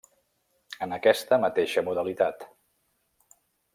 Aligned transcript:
En 0.85 0.95
aquesta 0.97 1.39
mateixa 1.43 1.83
modalitat. 1.91 2.49